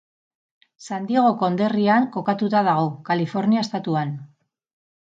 [0.87, 4.21] San Diego konderrian kokatuta dago, Kalifornia estatuan.